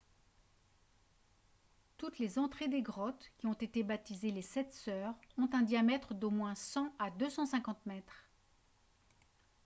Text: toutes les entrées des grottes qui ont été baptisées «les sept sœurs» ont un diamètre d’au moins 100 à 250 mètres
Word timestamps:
toutes 1.99 2.17
les 2.17 2.39
entrées 2.39 2.67
des 2.67 2.81
grottes 2.81 3.29
qui 3.37 3.45
ont 3.45 3.53
été 3.53 3.83
baptisées 3.83 4.31
«les 4.31 4.41
sept 4.41 4.73
sœurs» 4.73 5.13
ont 5.37 5.47
un 5.53 5.61
diamètre 5.61 6.15
d’au 6.15 6.31
moins 6.31 6.55
100 6.55 6.91
à 6.97 7.11
250 7.11 7.85
mètres 7.85 8.27